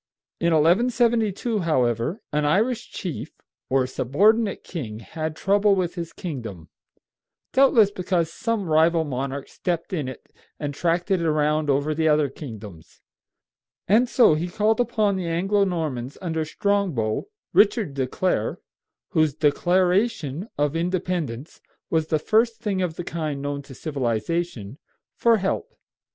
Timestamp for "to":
23.61-23.75